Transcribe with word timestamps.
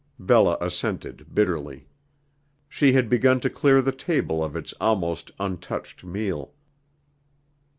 Bella 0.17 0.57
assented, 0.59 1.27
bitterly. 1.35 1.85
She 2.67 2.93
had 2.93 3.07
begun 3.07 3.39
to 3.41 3.51
clear 3.51 3.83
the 3.83 3.91
table 3.91 4.43
of 4.43 4.55
its 4.55 4.73
almost 4.81 5.29
untouched 5.39 6.03
meal. 6.03 6.55